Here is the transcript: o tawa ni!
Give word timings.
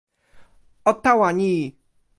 o 0.89 0.91
tawa 1.03 1.29
ni! 1.39 1.51